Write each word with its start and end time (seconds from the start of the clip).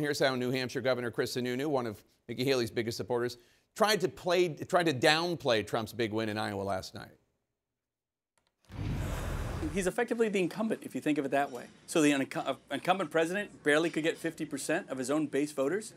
Here's 0.00 0.18
how 0.18 0.34
New 0.34 0.50
Hampshire 0.50 0.80
Governor 0.80 1.12
Chris 1.12 1.36
Sununu, 1.36 1.68
one 1.68 1.86
of 1.86 2.02
Nikki 2.28 2.42
Haley's 2.44 2.72
biggest 2.72 2.96
supporters, 2.96 3.38
tried 3.76 4.00
to 4.00 4.08
play, 4.08 4.48
tried 4.48 4.86
to 4.86 4.92
downplay 4.92 5.64
Trump's 5.64 5.92
big 5.92 6.12
win 6.12 6.28
in 6.28 6.36
Iowa 6.36 6.62
last 6.62 6.96
night. 6.96 7.12
He's 9.72 9.86
effectively 9.86 10.28
the 10.28 10.40
incumbent, 10.40 10.80
if 10.82 10.96
you 10.96 11.00
think 11.00 11.16
of 11.18 11.24
it 11.24 11.30
that 11.30 11.52
way. 11.52 11.66
So 11.86 12.02
the 12.02 12.12
uh, 12.12 12.54
incumbent 12.72 13.12
president 13.12 13.62
barely 13.62 13.88
could 13.88 14.02
get 14.02 14.20
50% 14.20 14.90
of 14.90 14.98
his 14.98 15.12
own 15.12 15.28
base 15.28 15.52
voters. 15.52 15.92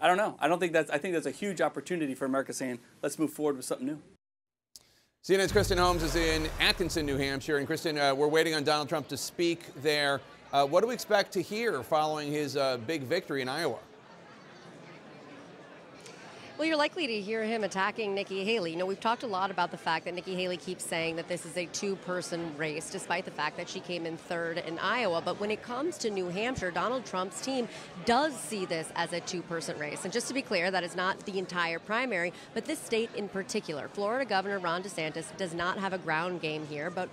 I 0.00 0.08
don't 0.08 0.16
know. 0.16 0.36
I 0.40 0.48
don't 0.48 0.58
think 0.58 0.72
that's. 0.72 0.88
I 0.88 0.96
think 0.96 1.12
that's 1.12 1.26
a 1.26 1.30
huge 1.30 1.60
opportunity 1.60 2.14
for 2.14 2.24
America 2.24 2.54
saying, 2.54 2.78
let's 3.02 3.18
move 3.18 3.34
forward 3.34 3.56
with 3.56 3.66
something 3.66 3.86
new. 3.86 3.98
CNN's 5.22 5.52
Kristen 5.52 5.76
Holmes 5.76 6.02
is 6.02 6.16
in 6.16 6.48
Atkinson, 6.58 7.04
New 7.04 7.18
Hampshire, 7.18 7.58
and 7.58 7.66
Kristen, 7.66 7.98
uh, 7.98 8.14
we're 8.14 8.28
waiting 8.28 8.54
on 8.54 8.64
Donald 8.64 8.88
Trump 8.88 9.08
to 9.08 9.16
speak 9.18 9.60
there. 9.82 10.22
Uh, 10.52 10.64
what 10.64 10.80
do 10.80 10.86
we 10.86 10.94
expect 10.94 11.32
to 11.32 11.42
hear 11.42 11.82
following 11.82 12.30
his 12.30 12.56
uh, 12.56 12.76
big 12.86 13.02
victory 13.02 13.42
in 13.42 13.48
Iowa? 13.48 13.78
Well, 16.56 16.66
you're 16.66 16.78
likely 16.78 17.06
to 17.06 17.20
hear 17.20 17.44
him 17.44 17.64
attacking 17.64 18.14
Nikki 18.14 18.42
Haley. 18.42 18.70
You 18.70 18.78
know, 18.78 18.86
we've 18.86 18.98
talked 18.98 19.24
a 19.24 19.26
lot 19.26 19.50
about 19.50 19.70
the 19.70 19.76
fact 19.76 20.06
that 20.06 20.14
Nikki 20.14 20.34
Haley 20.34 20.56
keeps 20.56 20.86
saying 20.86 21.16
that 21.16 21.28
this 21.28 21.44
is 21.44 21.54
a 21.58 21.66
two 21.66 21.96
person 21.96 22.56
race, 22.56 22.88
despite 22.88 23.26
the 23.26 23.30
fact 23.30 23.58
that 23.58 23.68
she 23.68 23.78
came 23.78 24.06
in 24.06 24.16
third 24.16 24.56
in 24.56 24.78
Iowa. 24.78 25.20
But 25.22 25.38
when 25.38 25.50
it 25.50 25.62
comes 25.62 25.98
to 25.98 26.08
New 26.08 26.30
Hampshire, 26.30 26.70
Donald 26.70 27.04
Trump's 27.04 27.42
team 27.42 27.68
does 28.06 28.34
see 28.34 28.64
this 28.64 28.90
as 28.96 29.12
a 29.12 29.20
two 29.20 29.42
person 29.42 29.78
race. 29.78 30.04
And 30.04 30.12
just 30.14 30.28
to 30.28 30.34
be 30.34 30.40
clear, 30.40 30.70
that 30.70 30.82
is 30.82 30.96
not 30.96 31.18
the 31.26 31.38
entire 31.38 31.78
primary, 31.78 32.32
but 32.54 32.64
this 32.64 32.78
state 32.78 33.10
in 33.14 33.28
particular. 33.28 33.88
Florida 33.88 34.24
Governor 34.24 34.58
Ron 34.58 34.82
DeSantis 34.82 35.36
does 35.36 35.52
not 35.52 35.76
have 35.76 35.92
a 35.92 35.98
ground 35.98 36.40
game 36.40 36.66
here, 36.68 36.88
but 36.88 37.10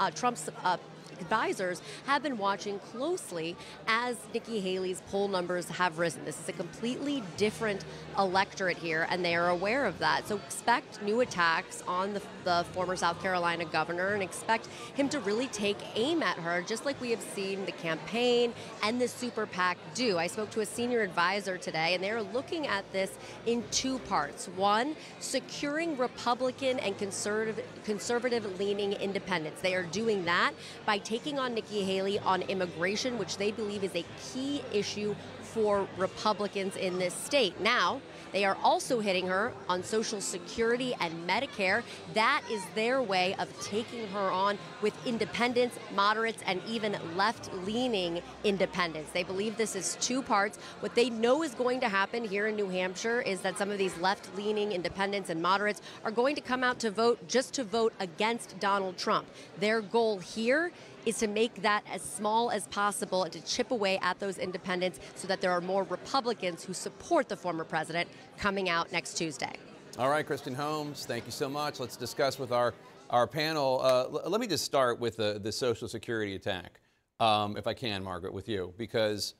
uh, 0.00 0.10
Trump's 0.10 0.48
uh, 0.64 0.78
advisors 1.20 1.82
have 2.06 2.22
been 2.22 2.38
watching 2.38 2.78
closely 2.78 3.56
as 3.86 4.16
Nikki 4.32 4.60
Haley's 4.60 5.02
poll 5.10 5.28
numbers 5.28 5.68
have 5.68 5.98
risen. 5.98 6.24
This 6.24 6.38
is 6.40 6.48
a 6.48 6.52
completely 6.52 7.22
different 7.36 7.84
electorate 8.18 8.78
here, 8.78 9.06
and 9.10 9.24
they 9.24 9.34
are 9.34 9.48
aware 9.48 9.86
of 9.86 9.98
that. 9.98 10.26
So 10.28 10.36
expect 10.36 11.02
new 11.02 11.20
attacks 11.20 11.82
on 11.86 12.14
the, 12.14 12.22
the 12.44 12.64
former 12.72 12.96
South 12.96 13.20
Carolina 13.22 13.64
governor 13.64 14.14
and 14.14 14.22
expect 14.22 14.68
him 14.94 15.08
to 15.10 15.20
really 15.20 15.48
take 15.48 15.78
aim 15.94 16.22
at 16.22 16.36
her, 16.38 16.62
just 16.62 16.84
like 16.84 17.00
we 17.00 17.10
have 17.10 17.20
seen 17.20 17.64
the 17.66 17.72
campaign 17.72 18.52
and 18.82 19.00
the 19.00 19.08
super 19.08 19.46
PAC 19.46 19.78
do. 19.94 20.18
I 20.18 20.26
spoke 20.26 20.50
to 20.50 20.60
a 20.60 20.66
senior 20.66 21.02
advisor 21.02 21.58
today, 21.58 21.94
and 21.94 22.02
they're 22.02 22.22
looking 22.22 22.66
at 22.66 22.90
this 22.92 23.16
in 23.46 23.64
two 23.70 23.98
parts. 24.00 24.48
One, 24.56 24.96
securing 25.20 25.96
Republican 25.96 26.78
and 26.80 26.96
conservative, 26.98 27.64
conservative 27.84 28.58
leaning 28.58 28.92
independents. 28.94 29.60
They 29.60 29.74
are 29.74 29.82
doing 29.84 30.24
that 30.24 30.52
by 30.84 30.98
taking 31.06 31.38
on 31.38 31.54
Nikki 31.54 31.84
Haley 31.84 32.18
on 32.18 32.42
immigration, 32.42 33.16
which 33.16 33.36
they 33.36 33.52
believe 33.52 33.84
is 33.84 33.94
a 33.94 34.04
key 34.32 34.60
issue 34.72 35.14
for 35.40 35.88
Republicans 35.96 36.76
in 36.76 36.98
this 36.98 37.14
state. 37.14 37.58
Now, 37.60 38.00
they 38.32 38.44
are 38.44 38.58
also 38.62 38.98
hitting 39.00 39.26
her 39.28 39.54
on 39.68 39.82
Social 39.82 40.20
Security 40.20 40.94
and 41.00 41.26
Medicare. 41.26 41.82
That 42.12 42.42
is 42.50 42.62
their 42.74 43.00
way 43.00 43.34
of 43.38 43.48
taking 43.62 44.06
her 44.08 44.30
on 44.30 44.58
with 44.82 44.94
independents, 45.06 45.78
moderates, 45.94 46.42
and 46.44 46.60
even 46.68 46.98
left 47.16 47.54
leaning 47.64 48.20
independents. 48.44 49.12
They 49.12 49.22
believe 49.22 49.56
this 49.56 49.76
is 49.76 49.96
two 50.00 50.20
parts. 50.20 50.58
What 50.80 50.94
they 50.94 51.08
know 51.08 51.42
is 51.42 51.54
going 51.54 51.80
to 51.80 51.88
happen 51.88 52.24
here 52.24 52.48
in 52.48 52.56
New 52.56 52.68
Hampshire 52.68 53.22
is 53.22 53.40
that 53.42 53.56
some 53.56 53.70
of 53.70 53.78
these 53.78 53.96
left 53.98 54.36
leaning 54.36 54.72
independents 54.72 55.30
and 55.30 55.40
moderates 55.40 55.80
are 56.04 56.10
going 56.10 56.34
to 56.34 56.42
come 56.42 56.64
out 56.64 56.80
to 56.80 56.90
vote 56.90 57.26
just 57.28 57.54
to 57.54 57.64
vote 57.64 57.94
against 58.00 58.58
Donald 58.58 58.98
Trump. 58.98 59.26
Their 59.58 59.80
goal 59.80 60.18
here 60.18 60.72
is 61.06 61.18
to 61.18 61.28
make 61.28 61.62
that 61.62 61.82
as 61.90 62.02
small 62.02 62.50
as 62.50 62.66
possible 62.66 63.22
and 63.22 63.32
to 63.32 63.40
chip 63.44 63.70
away 63.70 63.98
at 64.02 64.18
those 64.18 64.38
independents 64.38 65.00
so 65.14 65.26
that 65.28 65.40
there 65.40 65.52
are 65.52 65.60
more 65.60 65.84
Republicans 65.84 66.64
who 66.64 66.74
support 66.74 67.28
the 67.28 67.36
former 67.36 67.64
president 67.64 68.08
coming 68.36 68.68
out 68.68 68.92
next 68.92 69.14
Tuesday. 69.14 69.54
All 69.98 70.10
right, 70.10 70.26
Kristen 70.26 70.54
Holmes, 70.54 71.06
thank 71.06 71.24
you 71.24 71.32
so 71.32 71.48
much. 71.48 71.80
Let's 71.80 71.96
discuss 71.96 72.38
with 72.38 72.52
our, 72.52 72.74
our 73.08 73.26
panel. 73.26 73.80
Uh, 73.82 74.28
let 74.28 74.40
me 74.40 74.46
just 74.46 74.64
start 74.64 75.00
with 75.00 75.16
the, 75.16 75.40
the 75.42 75.52
Social 75.52 75.88
Security 75.88 76.34
attack, 76.34 76.80
um, 77.20 77.56
if 77.56 77.66
I 77.66 77.72
can, 77.72 78.04
Margaret, 78.04 78.34
with 78.34 78.48
you, 78.48 78.74
because 78.76 79.34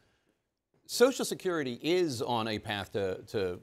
Social 0.87 1.25
Security 1.25 1.79
is 1.83 2.23
on 2.23 2.49
a 2.49 2.59
path 2.59 2.93
to, 2.93 3.21
to 3.25 3.61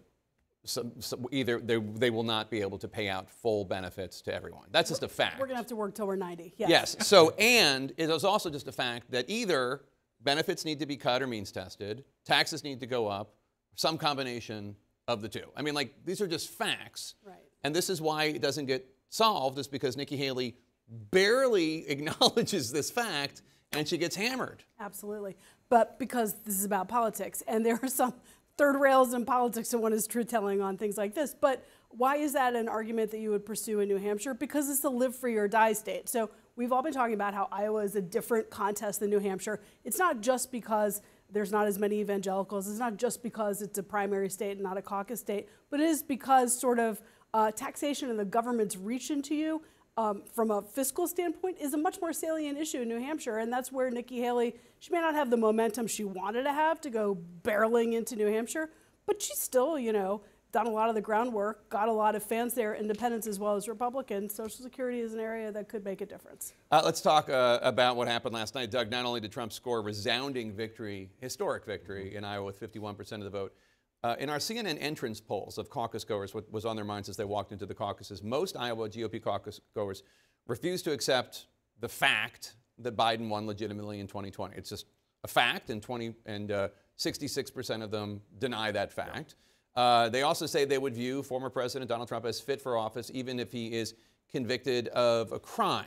some, 0.66 0.94
some, 1.00 1.26
either 1.32 1.60
they, 1.60 1.78
they 1.78 2.10
will 2.10 2.24
not 2.24 2.50
be 2.50 2.62
able 2.62 2.78
to 2.78 2.88
pay 2.88 3.10
out 3.10 3.30
full 3.30 3.66
benefits 3.66 4.22
to 4.22 4.34
everyone. 4.34 4.68
That's 4.72 4.90
just 4.90 5.04
a 5.04 5.08
fact. 5.08 5.40
We're 5.40 5.46
going 5.46 5.56
to 5.56 5.58
have 5.58 5.68
to 5.68 5.76
work 5.76 5.96
till 5.96 6.08
we're 6.08 6.16
90. 6.16 6.54
Yes. 6.58 6.70
Yes. 6.70 7.08
So, 7.08 7.32
and 7.32 7.92
it 7.98 8.10
is 8.10 8.24
also 8.24 8.50
just 8.50 8.68
a 8.68 8.72
fact 8.72 9.12
that 9.12 9.26
either 9.30 9.82
benefits 10.22 10.64
need 10.64 10.80
to 10.80 10.86
be 10.86 10.96
cut 10.96 11.22
or 11.22 11.28
means 11.28 11.52
tested, 11.52 12.06
taxes 12.26 12.64
need 12.64 12.80
to 12.80 12.88
go 12.88 13.08
up, 13.08 13.36
some 13.76 13.98
combination 13.98 14.76
of 15.08 15.22
the 15.22 15.28
two. 15.28 15.46
I 15.56 15.62
mean, 15.62 15.74
like, 15.74 15.94
these 16.06 16.22
are 16.22 16.28
just 16.28 16.50
facts. 16.50 17.16
Right. 17.26 17.36
And 17.64 17.76
this 17.76 17.90
is 17.90 18.02
why 18.02 18.26
it 18.26 18.42
doesn't 18.42 18.66
get 18.68 18.88
solved, 19.10 19.60
is 19.60 19.68
because 19.68 19.98
Nikki 19.98 20.16
Haley 20.16 20.56
barely 21.12 21.90
acknowledges 21.90 22.72
this 22.72 22.90
fact 22.90 23.42
and 23.74 23.88
she 23.88 23.98
gets 23.98 24.16
hammered. 24.16 24.64
Absolutely. 24.80 25.36
But 25.70 25.98
because 25.98 26.36
this 26.46 26.56
is 26.56 26.66
about 26.66 26.88
politics, 26.88 27.42
and 27.48 27.66
there 27.66 27.80
are 27.82 27.88
some 27.88 28.14
third 28.58 28.80
rails 28.80 29.14
in 29.14 29.26
politics 29.26 29.74
and 29.74 29.82
one 29.82 29.94
is 29.94 30.08
truth 30.08 30.28
telling 30.28 30.62
on 30.62 30.78
things 30.78 30.98
like 30.98 31.16
this. 31.16 31.36
But 31.40 31.66
why 31.90 32.18
is 32.18 32.34
that 32.34 32.56
an 32.56 32.68
argument 32.68 33.12
that 33.12 33.20
you 33.20 33.32
would 33.32 33.46
pursue 33.46 33.80
in 33.80 33.88
New 33.88 33.98
Hampshire? 33.98 34.34
Because 34.34 34.70
it's 34.70 34.84
a 34.84 34.90
live 34.90 35.16
free 35.16 35.36
or 35.36 35.48
die 35.48 35.74
state. 35.74 36.10
So 36.10 36.30
we've 36.56 36.72
all 36.72 36.84
been 36.84 36.94
talking 36.94 37.14
about 37.14 37.34
how 37.34 37.48
Iowa 37.52 37.84
is 37.84 37.96
a 37.96 38.02
different 38.02 38.50
contest 38.50 39.00
than 39.00 39.10
New 39.10 39.20
Hampshire. 39.20 39.62
It's 39.84 39.98
not 39.98 40.22
just 40.22 40.52
because 40.52 41.02
there's 41.32 41.52
not 41.52 41.68
as 41.68 41.80
many 41.80 42.00
evangelicals. 42.00 42.68
It's 42.68 42.80
not 42.80 42.98
just 42.98 43.24
because 43.24 43.62
it's 43.62 43.78
a 43.80 43.84
primary 43.84 44.30
state 44.30 44.52
and 44.52 44.62
not 44.62 44.78
a 44.78 44.82
caucus 44.82 45.20
state, 45.20 45.50
but 45.70 45.80
it 45.80 45.88
is 45.88 46.04
because 46.04 46.58
sort 46.58 46.80
of 46.80 47.02
uh, 47.34 47.52
taxation 47.52 48.10
and 48.10 48.20
the 48.20 48.26
government's 48.26 48.78
reach 48.78 49.10
into 49.10 49.34
you 49.34 49.64
um, 49.98 50.24
from 50.34 50.52
a 50.52 50.62
fiscal 50.62 51.08
standpoint 51.08 51.58
is 51.60 51.74
a 51.74 51.78
much 51.78 52.02
more 52.02 52.14
salient 52.14 52.58
issue 52.58 52.82
in 52.82 52.88
New 52.88 53.00
Hampshire, 53.00 53.38
and 53.38 53.52
that's 53.52 53.72
where 53.72 53.90
Nikki 53.92 54.20
Haley, 54.20 54.56
she 54.80 54.92
may 54.92 55.00
not 55.00 55.14
have 55.14 55.30
the 55.30 55.38
momentum 55.38 55.88
she 55.88 56.04
wanted 56.04 56.44
to 56.44 56.52
have 56.52 56.82
to 56.82 56.90
go 56.90 57.18
barreling 57.44 57.94
into 57.94 58.16
New 58.16 58.28
Hampshire, 58.28 58.70
but 59.06 59.22
she's 59.22 59.40
still, 59.40 59.78
you 59.78 59.94
know, 59.94 60.22
done 60.52 60.68
a 60.68 60.70
lot 60.70 60.90
of 60.90 60.96
the 60.96 61.02
groundwork, 61.02 61.68
got 61.70 61.88
a 61.88 61.92
lot 61.92 62.16
of 62.16 62.24
fans 62.24 62.54
there, 62.54 62.76
independents 62.76 63.28
as 63.28 63.40
well 63.40 63.56
as 63.56 63.68
Republicans. 63.68 64.34
Social 64.34 64.64
Security 64.64 65.00
is 65.00 65.14
an 65.14 65.20
area 65.20 65.52
that 65.52 65.68
could 65.68 65.84
make 65.84 66.02
a 66.02 66.06
difference. 66.06 66.54
Uh, 66.72 66.82
let's 66.84 67.02
talk 67.02 67.30
uh, 67.30 67.60
about 67.62 67.96
what 67.96 68.08
happened 68.08 68.34
last 68.34 68.54
night. 68.56 68.70
Doug, 68.72 68.90
not 68.90 69.06
only 69.06 69.20
did 69.20 69.32
Trump 69.32 69.52
score 69.52 69.80
a 69.80 69.82
resounding 69.82 70.52
victory, 70.52 71.10
historic 71.22 71.66
victory 71.66 72.16
in 72.16 72.24
Iowa 72.24 72.46
with 72.46 72.60
51% 72.60 73.14
of 73.14 73.24
the 73.24 73.30
vote, 73.30 73.54
uh, 74.04 74.16
in 74.20 74.30
our 74.30 74.38
CNN 74.38 74.78
entrance 74.82 75.22
polls 75.22 75.58
of 75.58 75.70
caucus 75.70 76.04
goers, 76.04 76.34
what 76.34 76.52
was 76.52 76.66
on 76.66 76.76
their 76.76 76.86
minds 76.86 77.08
as 77.08 77.16
they 77.16 77.24
walked 77.24 77.52
into 77.52 77.66
the 77.66 77.74
caucuses, 77.74 78.22
most 78.22 78.58
Iowa 78.58 78.90
GOP 78.90 79.22
caucus 79.22 79.62
goers 79.74 80.04
refused 80.48 80.84
to 80.86 80.92
accept 80.92 81.46
the 81.80 81.88
fact 81.88 82.56
that 82.80 82.98
Biden 82.98 83.30
won 83.30 83.48
legitimately 83.48 84.00
in 84.00 84.08
2020. 84.08 84.56
It's 84.58 84.70
just 84.70 84.88
a 85.24 85.28
fact, 85.28 85.70
and 85.70 85.82
20 85.82 86.14
and 86.26 86.52
uh, 86.52 86.68
66% 86.98 87.82
of 87.82 87.92
them 87.92 88.22
deny 88.40 88.72
that 88.72 88.92
fact. 88.92 89.36
Uh, 89.76 90.10
they 90.10 90.22
also 90.22 90.46
say 90.46 90.66
they 90.66 90.78
would 90.78 90.94
view 90.94 91.24
former 91.24 91.50
President 91.50 91.88
Donald 91.90 92.10
Trump 92.10 92.26
as 92.26 92.42
fit 92.42 92.62
for 92.62 92.78
office, 92.78 93.10
even 93.14 93.40
if 93.40 93.52
he 93.52 93.74
is 93.74 93.96
convicted 94.30 94.90
of 94.90 95.32
a 95.32 95.40
crime. 95.40 95.86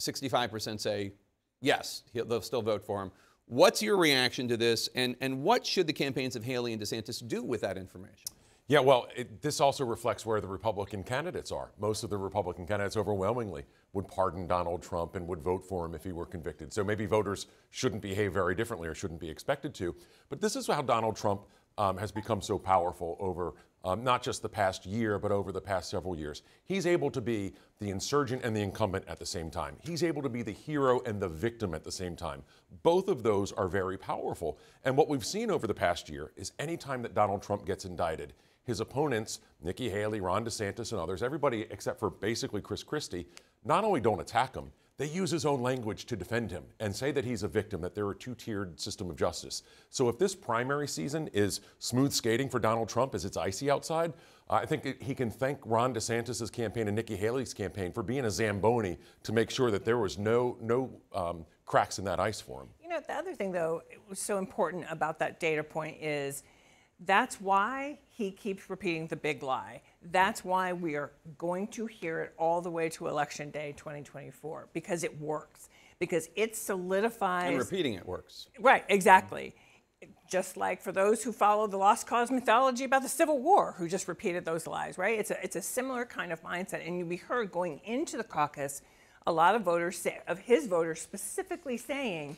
65% 0.00 0.80
say 0.80 1.12
yes, 1.60 2.04
they'll 2.14 2.40
still 2.40 2.62
vote 2.62 2.82
for 2.82 3.02
him. 3.02 3.10
What's 3.48 3.82
your 3.82 3.96
reaction 3.96 4.46
to 4.48 4.58
this, 4.58 4.90
and, 4.94 5.16
and 5.22 5.42
what 5.42 5.64
should 5.64 5.86
the 5.86 5.92
campaigns 5.92 6.36
of 6.36 6.44
Haley 6.44 6.74
and 6.74 6.82
DeSantis 6.82 7.26
do 7.26 7.42
with 7.42 7.62
that 7.62 7.78
information? 7.78 8.26
Yeah, 8.66 8.80
well, 8.80 9.08
it, 9.16 9.40
this 9.40 9.58
also 9.62 9.86
reflects 9.86 10.26
where 10.26 10.42
the 10.42 10.46
Republican 10.46 11.02
candidates 11.02 11.50
are. 11.50 11.70
Most 11.80 12.04
of 12.04 12.10
the 12.10 12.18
Republican 12.18 12.66
candidates 12.66 12.98
overwhelmingly 12.98 13.64
would 13.94 14.06
pardon 14.06 14.46
Donald 14.46 14.82
Trump 14.82 15.16
and 15.16 15.26
would 15.26 15.40
vote 15.40 15.64
for 15.64 15.86
him 15.86 15.94
if 15.94 16.04
he 16.04 16.12
were 16.12 16.26
convicted. 16.26 16.74
So 16.74 16.84
maybe 16.84 17.06
voters 17.06 17.46
shouldn't 17.70 18.02
behave 18.02 18.34
very 18.34 18.54
differently 18.54 18.86
or 18.86 18.94
shouldn't 18.94 19.20
be 19.20 19.30
expected 19.30 19.74
to. 19.76 19.96
But 20.28 20.42
this 20.42 20.54
is 20.54 20.66
how 20.66 20.82
Donald 20.82 21.16
Trump 21.16 21.40
um, 21.78 21.96
has 21.96 22.12
become 22.12 22.42
so 22.42 22.58
powerful 22.58 23.16
over 23.18 23.54
um, 23.84 24.02
not 24.02 24.22
just 24.22 24.42
the 24.42 24.48
past 24.48 24.86
year, 24.86 25.18
but 25.18 25.32
over 25.32 25.52
the 25.52 25.60
past 25.60 25.90
several 25.90 26.16
years. 26.16 26.42
He's 26.64 26.86
able 26.86 27.10
to 27.10 27.20
be 27.20 27.54
the 27.78 27.90
insurgent 27.90 28.44
and 28.44 28.54
the 28.56 28.60
incumbent 28.60 29.04
at 29.08 29.18
the 29.18 29.26
same 29.26 29.50
time. 29.50 29.76
He's 29.82 30.02
able 30.02 30.22
to 30.22 30.28
be 30.28 30.42
the 30.42 30.52
hero 30.52 31.00
and 31.06 31.20
the 31.20 31.28
victim 31.28 31.74
at 31.74 31.84
the 31.84 31.92
same 31.92 32.16
time. 32.16 32.42
Both 32.82 33.08
of 33.08 33.22
those 33.22 33.52
are 33.52 33.68
very 33.68 33.96
powerful. 33.96 34.58
And 34.84 34.96
what 34.96 35.08
we've 35.08 35.24
seen 35.24 35.50
over 35.50 35.66
the 35.66 35.74
past 35.74 36.08
year 36.08 36.32
is 36.36 36.52
anytime 36.58 37.02
that 37.02 37.14
Donald 37.14 37.42
Trump 37.42 37.64
gets 37.66 37.84
indicted, 37.84 38.34
his 38.64 38.80
opponents, 38.80 39.40
Nikki 39.62 39.88
Haley, 39.88 40.20
Ron 40.20 40.44
DeSantis, 40.44 40.92
and 40.92 41.00
others, 41.00 41.22
everybody 41.22 41.66
except 41.70 41.98
for 41.98 42.10
basically 42.10 42.60
Chris 42.60 42.82
Christie, 42.82 43.26
not 43.64 43.84
only 43.84 44.00
don't 44.00 44.20
attack 44.20 44.54
him, 44.54 44.72
they 44.98 45.06
use 45.06 45.30
his 45.30 45.46
own 45.46 45.62
language 45.62 46.06
to 46.06 46.16
defend 46.16 46.50
him 46.50 46.64
and 46.80 46.94
say 46.94 47.12
that 47.12 47.24
he's 47.24 47.44
a 47.44 47.48
victim, 47.48 47.80
that 47.80 47.94
they're 47.94 48.10
a 48.10 48.14
two 48.14 48.34
tiered 48.34 48.78
system 48.78 49.08
of 49.08 49.16
justice. 49.16 49.62
So 49.90 50.08
if 50.08 50.18
this 50.18 50.34
primary 50.34 50.88
season 50.88 51.28
is 51.32 51.60
smooth 51.78 52.12
skating 52.12 52.48
for 52.48 52.58
Donald 52.58 52.88
Trump 52.88 53.14
as 53.14 53.24
it's 53.24 53.36
icy 53.36 53.70
outside, 53.70 54.12
I 54.50 54.66
think 54.66 55.00
he 55.00 55.14
can 55.14 55.30
thank 55.30 55.60
Ron 55.64 55.94
DeSantis' 55.94 56.50
campaign 56.50 56.88
and 56.88 56.96
Nikki 56.96 57.16
Haley's 57.16 57.54
campaign 57.54 57.92
for 57.92 58.02
being 58.02 58.24
a 58.24 58.30
Zamboni 58.30 58.98
to 59.22 59.32
make 59.32 59.50
sure 59.50 59.70
that 59.70 59.84
there 59.84 59.98
was 59.98 60.18
no, 60.18 60.56
no 60.60 60.90
um, 61.14 61.44
cracks 61.64 61.98
in 61.98 62.04
that 62.06 62.18
ice 62.18 62.40
for 62.40 62.62
him. 62.62 62.68
You 62.82 62.88
know, 62.88 63.00
the 63.06 63.14
other 63.14 63.34
thing, 63.34 63.52
though, 63.52 63.82
was 64.08 64.18
so 64.18 64.38
important 64.38 64.86
about 64.90 65.18
that 65.20 65.38
data 65.38 65.62
point 65.62 65.98
is 66.02 66.42
that's 67.04 67.40
why 67.40 67.98
he 68.10 68.30
keeps 68.30 68.68
repeating 68.68 69.06
the 69.06 69.16
big 69.16 69.42
lie. 69.42 69.82
That's 70.10 70.44
why 70.44 70.72
we 70.72 70.96
are 70.96 71.12
going 71.36 71.68
to 71.68 71.86
hear 71.86 72.20
it 72.22 72.34
all 72.36 72.60
the 72.60 72.70
way 72.70 72.88
to 72.90 73.06
Election 73.06 73.50
Day 73.50 73.74
2024 73.76 74.68
because 74.72 75.04
it 75.04 75.20
works, 75.20 75.68
because 76.00 76.28
it 76.34 76.56
solidifies. 76.56 77.50
And 77.50 77.58
repeating 77.58 77.94
it 77.94 78.06
works. 78.06 78.48
Right, 78.58 78.84
exactly. 78.88 79.54
Just 80.28 80.56
like 80.56 80.82
for 80.82 80.92
those 80.92 81.22
who 81.22 81.32
follow 81.32 81.66
the 81.66 81.76
lost 81.76 82.06
cause 82.06 82.30
mythology 82.30 82.84
about 82.84 83.02
the 83.02 83.08
Civil 83.08 83.40
War, 83.40 83.74
who 83.78 83.88
just 83.88 84.08
repeated 84.08 84.44
those 84.44 84.66
lies, 84.66 84.98
right? 84.98 85.18
It's 85.18 85.30
a, 85.30 85.42
it's 85.42 85.56
a 85.56 85.62
similar 85.62 86.04
kind 86.04 86.32
of 86.32 86.42
mindset. 86.42 86.86
And 86.86 87.08
we 87.08 87.16
heard 87.16 87.52
going 87.52 87.80
into 87.84 88.16
the 88.16 88.24
caucus 88.24 88.82
a 89.26 89.32
lot 89.32 89.54
of 89.54 89.62
voters, 89.62 89.98
say, 89.98 90.20
of 90.26 90.38
his 90.38 90.66
voters 90.66 91.00
specifically 91.00 91.76
saying, 91.76 92.36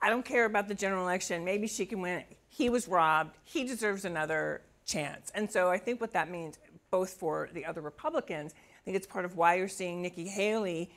I 0.00 0.10
don't 0.10 0.24
care 0.24 0.44
about 0.44 0.68
the 0.68 0.74
general 0.74 1.02
election. 1.02 1.44
Maybe 1.44 1.66
she 1.66 1.86
can 1.86 2.00
win. 2.00 2.22
He 2.48 2.68
was 2.68 2.88
robbed. 2.88 3.36
He 3.44 3.64
deserves 3.64 4.04
another 4.04 4.62
chance. 4.84 5.30
And 5.34 5.50
so 5.50 5.70
I 5.70 5.78
think 5.78 6.00
what 6.00 6.12
that 6.12 6.30
means, 6.30 6.58
both 6.90 7.10
for 7.10 7.48
the 7.52 7.64
other 7.64 7.80
Republicans, 7.80 8.54
I 8.56 8.84
think 8.84 8.96
it's 8.96 9.06
part 9.06 9.24
of 9.24 9.36
why 9.36 9.56
you're 9.56 9.68
seeing 9.68 10.02
Nikki 10.02 10.26
Haley, 10.26 10.90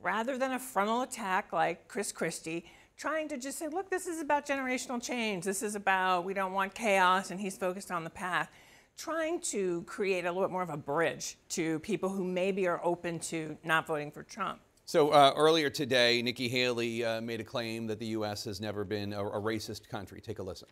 rather 0.00 0.36
than 0.36 0.52
a 0.52 0.58
frontal 0.58 1.02
attack 1.02 1.52
like 1.52 1.88
Chris 1.88 2.12
Christie, 2.12 2.66
trying 2.96 3.28
to 3.28 3.36
just 3.36 3.58
say, 3.58 3.68
look, 3.68 3.90
this 3.90 4.06
is 4.06 4.20
about 4.20 4.46
generational 4.46 5.02
change. 5.02 5.44
This 5.44 5.62
is 5.62 5.74
about 5.74 6.24
we 6.24 6.34
don't 6.34 6.52
want 6.52 6.74
chaos, 6.74 7.30
and 7.30 7.40
he's 7.40 7.56
focused 7.56 7.90
on 7.90 8.04
the 8.04 8.10
path. 8.10 8.50
Trying 8.96 9.40
to 9.40 9.82
create 9.82 10.24
a 10.24 10.32
little 10.32 10.42
bit 10.42 10.50
more 10.50 10.62
of 10.62 10.70
a 10.70 10.76
bridge 10.76 11.36
to 11.50 11.78
people 11.80 12.08
who 12.08 12.24
maybe 12.24 12.66
are 12.66 12.80
open 12.82 13.18
to 13.20 13.58
not 13.62 13.86
voting 13.86 14.10
for 14.10 14.22
Trump. 14.22 14.60
So 14.86 15.10
uh, 15.10 15.34
earlier 15.36 15.68
today, 15.68 16.22
Nikki 16.22 16.48
Haley 16.48 17.04
uh, 17.04 17.20
made 17.20 17.40
a 17.40 17.44
claim 17.44 17.86
that 17.88 17.98
the 17.98 18.06
U.S. 18.06 18.44
has 18.44 18.60
never 18.60 18.84
been 18.84 19.12
a, 19.12 19.22
a 19.22 19.40
racist 19.40 19.88
country. 19.88 20.20
Take 20.20 20.38
a 20.38 20.42
listen. 20.42 20.68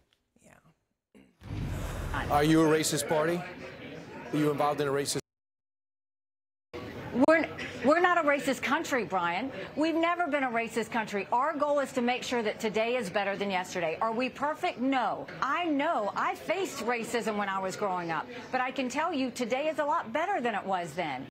Yeah. 2.15 2.33
Are 2.33 2.45
you 2.45 2.63
a 2.63 2.65
racist 2.65 3.09
party? 3.09 3.41
Are 4.33 4.37
you 4.37 4.51
involved 4.51 4.81
in 4.81 4.87
a 4.87 4.91
racist? 4.91 5.19
We're, 7.29 7.49
we're 7.85 8.01
not 8.01 8.19
a 8.19 8.27
racist 8.27 8.63
country, 8.63 9.05
Brian. 9.05 9.51
We've 9.77 9.95
never 9.95 10.29
been 10.29 10.45
a 10.45 10.51
racist 10.51 10.91
country. 10.91 11.27
Our 11.33 11.57
goal 11.57 11.81
is 11.81 11.93
to 11.93 12.03
make 12.03 12.23
sure 12.23 12.43
that 12.43 12.61
today 12.61 12.97
is 12.97 13.11
better 13.11 13.37
than 13.37 13.51
yesterday. 13.51 13.99
Are 14.01 14.13
we 14.13 14.29
perfect? 14.29 14.81
No. 14.81 15.27
I 15.43 15.65
know 15.65 16.13
I 16.17 16.35
faced 16.37 16.79
racism 16.85 17.37
when 17.37 17.49
I 17.49 17.59
was 17.59 17.77
growing 17.77 18.11
up, 18.11 18.27
but 18.53 18.61
I 18.61 18.71
can 18.71 18.89
tell 18.89 19.13
you 19.13 19.31
today 19.31 19.69
is 19.69 19.79
a 19.79 19.85
lot 19.85 20.13
better 20.13 20.41
than 20.41 20.55
it 20.55 20.65
was 20.65 20.93
then. 20.93 21.27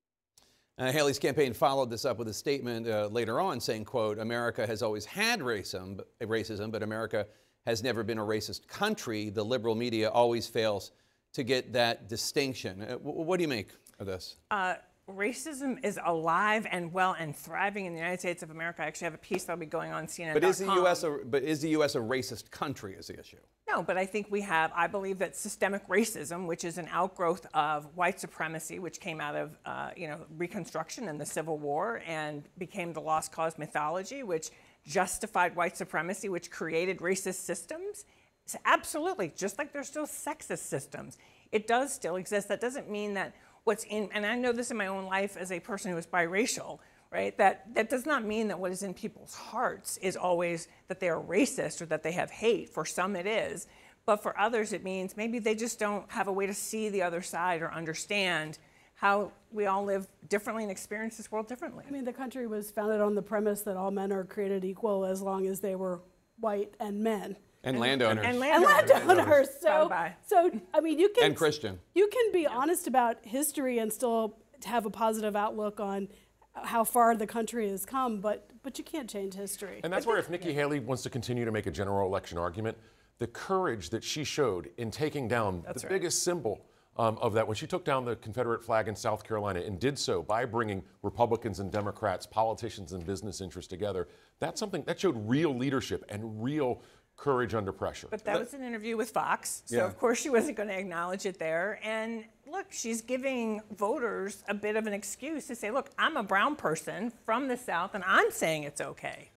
Uh, 0.76 0.90
Haley's 0.90 1.18
campaign 1.18 1.54
followed 1.54 1.88
this 1.88 2.04
up 2.04 2.18
with 2.18 2.28
a 2.28 2.34
statement 2.34 2.88
uh, 2.88 3.06
later 3.06 3.40
on 3.40 3.60
saying, 3.60 3.84
quote, 3.84 4.18
America 4.18 4.66
has 4.66 4.82
always 4.82 5.04
had 5.04 5.40
racism, 5.40 6.00
racism, 6.20 6.70
but 6.70 6.82
America 6.82 7.26
has 7.66 7.82
never 7.82 8.02
been 8.02 8.18
a 8.18 8.24
racist 8.24 8.66
country. 8.68 9.30
The 9.30 9.44
liberal 9.44 9.74
media 9.74 10.10
always 10.10 10.46
fails 10.46 10.92
to 11.32 11.42
get 11.42 11.72
that 11.72 12.08
distinction. 12.08 12.82
Uh, 12.82 12.94
what 12.96 13.38
do 13.38 13.42
you 13.42 13.48
make 13.48 13.68
of 13.98 14.06
this? 14.06 14.36
Uh, 14.50 14.74
racism 15.08 15.84
is 15.84 15.98
alive 16.02 16.66
and 16.70 16.92
well 16.92 17.14
and 17.18 17.36
thriving 17.36 17.86
in 17.86 17.92
the 17.92 17.98
United 17.98 18.20
States 18.20 18.42
of 18.42 18.50
America. 18.50 18.82
I 18.82 18.86
actually 18.86 19.06
have 19.06 19.14
a 19.14 19.18
piece 19.18 19.44
that'll 19.44 19.60
be 19.60 19.66
going 19.66 19.92
on 19.92 20.06
CNN. 20.06 20.32
But 20.32 20.44
is 20.44 20.58
the 20.58 20.66
U.S. 20.66 21.02
a, 21.02 21.18
but 21.24 21.42
is 21.42 21.60
the 21.60 21.68
U.S. 21.70 21.94
a 21.94 21.98
racist 21.98 22.50
country? 22.50 22.94
Is 22.94 23.08
the 23.08 23.18
issue? 23.18 23.36
No, 23.68 23.82
but 23.82 23.98
I 23.98 24.06
think 24.06 24.28
we 24.30 24.40
have. 24.42 24.72
I 24.74 24.86
believe 24.86 25.18
that 25.18 25.36
systemic 25.36 25.86
racism, 25.88 26.46
which 26.46 26.64
is 26.64 26.78
an 26.78 26.88
outgrowth 26.90 27.46
of 27.54 27.86
white 27.96 28.18
supremacy, 28.18 28.78
which 28.78 29.00
came 29.00 29.20
out 29.20 29.34
of 29.34 29.58
uh, 29.66 29.90
you 29.96 30.08
know 30.08 30.20
Reconstruction 30.36 31.08
and 31.08 31.20
the 31.20 31.26
Civil 31.26 31.58
War, 31.58 32.02
and 32.06 32.42
became 32.58 32.92
the 32.92 33.00
lost 33.00 33.30
cause 33.30 33.58
mythology, 33.58 34.22
which 34.22 34.50
justified 34.86 35.54
white 35.54 35.76
supremacy, 35.76 36.28
which 36.28 36.50
created 36.50 36.98
racist 36.98 37.44
systems. 37.44 38.06
So 38.46 38.58
absolutely, 38.64 39.32
just 39.36 39.58
like 39.58 39.72
there's 39.72 39.88
still 39.88 40.06
sexist 40.06 40.58
systems, 40.58 41.18
it 41.52 41.66
does 41.66 41.92
still 41.92 42.16
exist. 42.16 42.48
That 42.48 42.60
doesn't 42.60 42.90
mean 42.90 43.14
that 43.14 43.34
what's 43.64 43.84
in, 43.84 44.10
and 44.12 44.24
I 44.24 44.36
know 44.36 44.52
this 44.52 44.70
in 44.70 44.76
my 44.76 44.86
own 44.86 45.06
life 45.06 45.36
as 45.36 45.50
a 45.50 45.60
person 45.60 45.90
who 45.90 45.96
is 45.98 46.06
biracial, 46.06 46.78
right? 47.10 47.36
That, 47.38 47.74
that 47.74 47.88
does 47.90 48.06
not 48.06 48.24
mean 48.24 48.48
that 48.48 48.58
what 48.58 48.72
is 48.72 48.82
in 48.82 48.94
people's 48.94 49.34
hearts 49.34 49.96
is 49.98 50.16
always 50.16 50.68
that 50.88 51.00
they 51.00 51.08
are 51.08 51.20
racist 51.20 51.80
or 51.80 51.86
that 51.86 52.02
they 52.02 52.12
have 52.12 52.30
hate. 52.30 52.68
For 52.70 52.84
some, 52.84 53.16
it 53.16 53.26
is. 53.26 53.66
But 54.06 54.22
for 54.22 54.38
others, 54.38 54.72
it 54.72 54.84
means 54.84 55.16
maybe 55.16 55.38
they 55.38 55.54
just 55.54 55.78
don't 55.78 56.10
have 56.12 56.28
a 56.28 56.32
way 56.32 56.46
to 56.46 56.54
see 56.54 56.90
the 56.90 57.02
other 57.02 57.22
side 57.22 57.62
or 57.62 57.72
understand 57.72 58.58
how 58.96 59.32
we 59.50 59.66
all 59.66 59.84
live 59.84 60.06
differently 60.28 60.62
and 60.62 60.70
experience 60.70 61.16
this 61.16 61.32
world 61.32 61.48
differently. 61.48 61.84
I 61.88 61.90
mean, 61.90 62.04
the 62.04 62.12
country 62.12 62.46
was 62.46 62.70
founded 62.70 63.00
on 63.00 63.14
the 63.14 63.22
premise 63.22 63.62
that 63.62 63.76
all 63.76 63.90
men 63.90 64.12
are 64.12 64.24
created 64.24 64.64
equal 64.64 65.04
as 65.04 65.22
long 65.22 65.46
as 65.46 65.60
they 65.60 65.74
were 65.74 66.02
white 66.38 66.74
and 66.80 67.00
men. 67.00 67.36
And, 67.64 67.80
landowners. 67.80 68.24
And 68.24 68.34
and 68.34 68.40
landowners. 68.40 68.90
landowners. 68.90 69.48
So, 69.60 69.90
so 70.26 70.50
I 70.72 70.80
mean, 70.80 70.98
you 70.98 71.08
can 71.08 71.24
And 71.24 71.36
Christian. 71.36 71.78
You 71.94 72.08
can 72.08 72.32
be 72.32 72.46
honest 72.46 72.86
about 72.86 73.18
history 73.22 73.78
and 73.78 73.92
still 73.92 74.36
have 74.64 74.86
a 74.86 74.90
positive 74.90 75.34
outlook 75.34 75.80
on 75.80 76.08
how 76.54 76.84
far 76.84 77.16
the 77.16 77.26
country 77.26 77.68
has 77.68 77.84
come, 77.84 78.20
but 78.20 78.50
but 78.62 78.78
you 78.78 78.84
can't 78.84 79.10
change 79.10 79.34
history. 79.34 79.80
And 79.82 79.92
that's 79.92 80.06
where 80.06 80.18
if 80.18 80.30
Nikki 80.30 80.52
Haley 80.52 80.80
wants 80.80 81.02
to 81.02 81.10
continue 81.10 81.44
to 81.44 81.52
make 81.52 81.66
a 81.66 81.70
general 81.70 82.06
election 82.06 82.38
argument, 82.38 82.78
the 83.18 83.26
courage 83.26 83.90
that 83.90 84.04
she 84.04 84.24
showed 84.24 84.70
in 84.78 84.90
taking 84.90 85.28
down 85.28 85.62
That's 85.66 85.82
the 85.82 85.88
right. 85.88 85.94
biggest 85.94 86.22
symbol 86.22 86.64
um, 86.96 87.18
of 87.20 87.32
that, 87.34 87.46
when 87.46 87.56
she 87.56 87.66
took 87.66 87.84
down 87.84 88.04
the 88.04 88.16
Confederate 88.16 88.64
flag 88.64 88.88
in 88.88 88.94
South 88.94 89.24
Carolina 89.24 89.60
and 89.60 89.78
did 89.80 89.98
so 89.98 90.22
by 90.22 90.44
bringing 90.44 90.82
Republicans 91.02 91.58
and 91.60 91.70
Democrats, 91.70 92.26
politicians 92.26 92.92
and 92.92 93.04
business 93.04 93.40
interests 93.40 93.68
together, 93.68 94.08
that's 94.38 94.60
something 94.60 94.82
that 94.84 95.00
showed 95.00 95.16
real 95.28 95.54
leadership 95.54 96.04
and 96.08 96.42
real 96.42 96.82
courage 97.16 97.54
under 97.54 97.72
pressure. 97.72 98.08
But 98.10 98.24
that 98.24 98.38
was 98.38 98.54
an 98.54 98.62
interview 98.62 98.96
with 98.96 99.10
Fox, 99.10 99.62
so 99.66 99.76
Yeah. 99.76 99.84
of 99.86 99.98
course 99.98 100.18
she 100.18 100.30
wasn't 100.30 100.56
going 100.56 100.68
to 100.68 100.78
acknowledge 100.78 101.26
it 101.26 101.38
there. 101.38 101.80
And 101.82 102.24
look, 102.46 102.66
she's 102.70 103.00
giving 103.00 103.60
voters 103.70 104.42
a 104.48 104.54
bit 104.54 104.76
of 104.76 104.86
an 104.86 104.92
excuse 104.92 105.46
to 105.46 105.54
say, 105.54 105.70
look, 105.70 105.90
I'm 105.98 106.16
a 106.16 106.22
brown 106.22 106.56
person 106.56 107.12
from 107.24 107.48
the 107.48 107.56
South 107.56 107.94
and 107.94 108.04
I'm 108.06 108.30
saying 108.30 108.64
it's 108.64 108.80
okay. 108.80 109.30